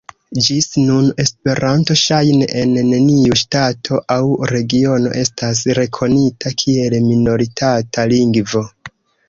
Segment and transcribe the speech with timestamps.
[0.43, 4.19] Ĝis nun Esperanto ŝajne en neniu ŝtato aŭ
[4.53, 8.67] regiono estas rekonita kiel minoritata lingvo.